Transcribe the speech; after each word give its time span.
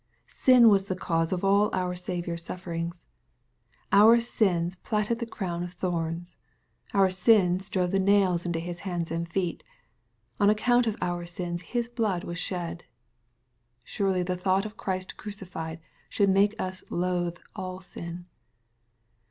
Sin 0.25 0.67
was 0.67 0.85
the 0.85 0.95
cause 0.95 1.31
of 1.31 1.43
all 1.45 1.69
our 1.73 1.93
Saviour's 1.93 2.41
suffering. 2.43 2.91
Our 3.91 4.19
sins 4.19 4.75
platted 4.77 5.19
MATTHEW, 5.21 5.27
CHAP. 5.27 5.29
XXVII. 5.29 5.29
893 5.29 5.29
tlie 5.29 5.37
crown 5.37 5.63
of 5.63 5.77
thorDS. 6.17 6.35
Our 6.95 7.09
sins 7.11 7.69
drove 7.69 7.91
the 7.91 7.99
nails 7.99 8.43
into 8.43 8.59
His 8.59 8.79
hands 8.79 9.11
and 9.11 9.29
feet. 9.31 9.63
On 10.39 10.49
account 10.49 10.87
of 10.87 10.97
our 11.03 11.27
sins 11.27 11.61
His 11.61 11.87
blood 11.87 12.23
was 12.23 12.43
Blied. 12.49 12.85
Surely 13.83 14.23
the 14.23 14.35
thought 14.35 14.65
of 14.65 14.75
Christ 14.75 15.17
crucified 15.17 15.79
should 16.09 16.29
make 16.31 16.59
us 16.59 16.83
loathe 16.89 17.37
all 17.55 17.79
sin. 17.79 18.25